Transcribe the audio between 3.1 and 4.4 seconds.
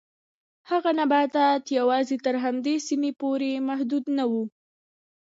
پورې محدود نه و.